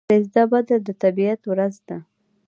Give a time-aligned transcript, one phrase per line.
[0.09, 1.97] سیزده بدر د طبیعت ورځ ده.